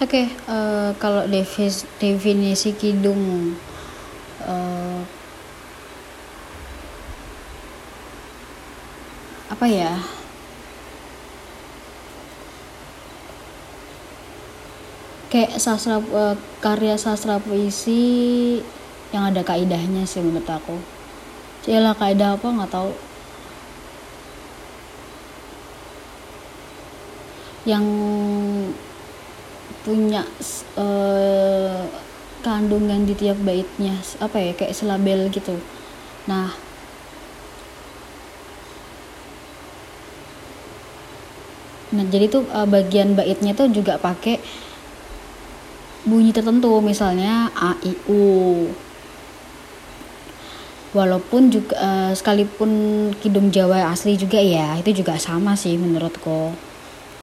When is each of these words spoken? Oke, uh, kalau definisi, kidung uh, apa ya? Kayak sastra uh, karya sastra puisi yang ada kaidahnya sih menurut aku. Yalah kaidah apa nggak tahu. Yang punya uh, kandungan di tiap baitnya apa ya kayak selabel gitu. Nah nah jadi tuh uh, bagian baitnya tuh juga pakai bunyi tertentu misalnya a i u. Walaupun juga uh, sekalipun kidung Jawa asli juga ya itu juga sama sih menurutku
Oke, 0.00 0.32
uh, 0.48 0.96
kalau 0.96 1.28
definisi, 1.28 2.72
kidung 2.72 3.52
uh, 4.40 5.04
apa 9.52 9.66
ya? 9.68 10.00
Kayak 15.28 15.60
sastra 15.60 16.00
uh, 16.00 16.32
karya 16.64 16.96
sastra 16.96 17.36
puisi 17.36 18.56
yang 19.12 19.28
ada 19.28 19.44
kaidahnya 19.44 20.08
sih 20.08 20.24
menurut 20.24 20.48
aku. 20.48 20.80
Yalah 21.68 21.92
kaidah 21.92 22.40
apa 22.40 22.48
nggak 22.48 22.72
tahu. 22.72 22.96
Yang 27.68 27.84
punya 29.90 30.22
uh, 30.78 31.82
kandungan 32.46 33.02
di 33.02 33.18
tiap 33.18 33.42
baitnya 33.42 33.98
apa 34.22 34.38
ya 34.38 34.54
kayak 34.54 34.70
selabel 34.70 35.26
gitu. 35.34 35.58
Nah 36.30 36.54
nah 41.90 42.06
jadi 42.06 42.30
tuh 42.30 42.46
uh, 42.54 42.70
bagian 42.70 43.18
baitnya 43.18 43.50
tuh 43.50 43.66
juga 43.74 43.98
pakai 43.98 44.38
bunyi 46.06 46.30
tertentu 46.30 46.70
misalnya 46.78 47.50
a 47.50 47.74
i 47.82 47.98
u. 48.06 48.70
Walaupun 50.94 51.50
juga 51.50 51.74
uh, 51.82 52.12
sekalipun 52.14 52.70
kidung 53.18 53.50
Jawa 53.50 53.90
asli 53.90 54.14
juga 54.14 54.38
ya 54.38 54.78
itu 54.78 55.02
juga 55.02 55.18
sama 55.18 55.58
sih 55.58 55.74
menurutku 55.74 56.69